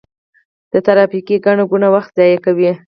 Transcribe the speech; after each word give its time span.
ترافیکي 0.85 1.35
ګڼه 1.45 1.63
ګوڼه 1.71 1.89
وخت 1.95 2.11
ضایع 2.17 2.37
کوي. 2.45 2.71